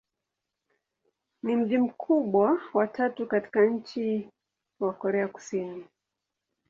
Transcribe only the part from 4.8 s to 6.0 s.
Korea Kusini.